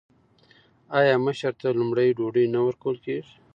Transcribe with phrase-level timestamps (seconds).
[0.99, 3.33] آیا مشر ته لومړی ډوډۍ نه ورکول کیږي؟